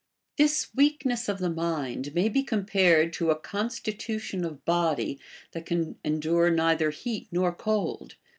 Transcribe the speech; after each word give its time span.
This 0.35 0.69
weakness 0.73 1.29
of 1.29 1.37
the 1.37 1.49
mind 1.51 2.15
may 2.15 2.27
be 2.27 2.41
compared 2.41 3.13
to 3.13 3.29
a 3.29 3.35
constitution 3.37 4.43
of 4.43 4.65
body 4.65 5.19
that 5.51 5.67
can 5.67 5.95
endure 6.03 6.49
neither 6.49 6.89
heat 6.89 7.27
nor 7.31 7.53
cold. 7.53 8.15